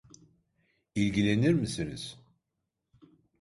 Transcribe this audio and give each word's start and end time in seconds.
İlgilenir 0.95 1.53
misiniz? 1.53 2.17